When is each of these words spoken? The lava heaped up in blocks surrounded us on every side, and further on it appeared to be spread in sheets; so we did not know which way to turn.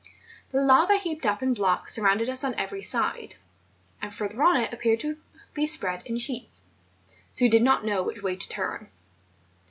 The 0.49 0.59
lava 0.63 0.95
heaped 0.95 1.27
up 1.27 1.43
in 1.43 1.53
blocks 1.53 1.93
surrounded 1.93 2.27
us 2.27 2.43
on 2.43 2.55
every 2.55 2.81
side, 2.81 3.35
and 4.01 4.11
further 4.11 4.41
on 4.41 4.57
it 4.57 4.73
appeared 4.73 5.01
to 5.01 5.17
be 5.53 5.67
spread 5.67 6.01
in 6.07 6.17
sheets; 6.17 6.63
so 7.29 7.45
we 7.45 7.49
did 7.49 7.61
not 7.61 7.85
know 7.85 8.01
which 8.01 8.23
way 8.23 8.35
to 8.35 8.49
turn. 8.49 8.89